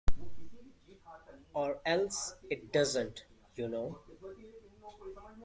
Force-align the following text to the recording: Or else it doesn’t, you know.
Or 1.53 1.79
else 1.85 2.33
it 2.49 2.73
doesn’t, 2.73 3.27
you 3.55 3.67
know. 3.67 3.99